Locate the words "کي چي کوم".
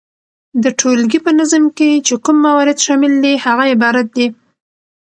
1.77-2.37